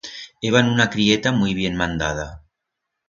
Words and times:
Heban 0.47 0.71
una 0.77 0.87
crieta 0.95 1.35
muit 1.43 1.55
bien 1.59 1.77
mandada. 1.83 2.25